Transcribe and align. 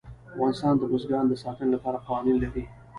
افغانستان 0.33 0.73
د 0.77 0.83
بزګان 0.91 1.25
د 1.27 1.33
ساتنې 1.43 1.69
لپاره 1.75 2.03
قوانین 2.07 2.37
لري. 2.43 2.63